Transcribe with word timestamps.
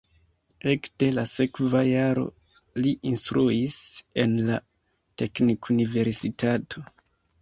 Ekde 0.69 1.09
la 1.17 1.25
sekva 1.31 1.81
jaro 1.87 2.23
li 2.85 2.95
instruis 3.11 3.77
en 4.25 4.35
la 4.49 4.59
teknikuniversitato. 5.23 6.85